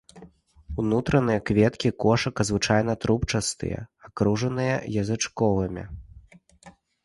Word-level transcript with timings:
Унутраныя 0.83 1.39
кветкі 1.49 1.89
кошыка 2.05 2.41
звычайна 2.49 2.93
трубчастыя, 3.05 3.79
акружаныя 4.07 4.75
язычковымі. 5.07 5.83